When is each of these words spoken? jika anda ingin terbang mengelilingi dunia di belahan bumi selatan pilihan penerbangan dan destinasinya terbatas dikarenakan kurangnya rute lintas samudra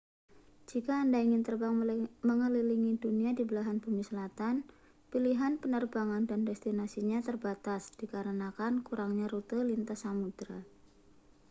jika 0.69 0.93
anda 1.05 1.19
ingin 1.25 1.43
terbang 1.47 1.73
mengelilingi 2.31 2.93
dunia 3.03 3.31
di 3.37 3.43
belahan 3.49 3.77
bumi 3.83 4.01
selatan 4.09 4.55
pilihan 5.13 5.53
penerbangan 5.61 6.23
dan 6.29 6.41
destinasinya 6.49 7.19
terbatas 7.27 7.81
dikarenakan 8.01 8.73
kurangnya 8.87 9.25
rute 9.33 9.59
lintas 9.69 9.99
samudra 10.03 10.59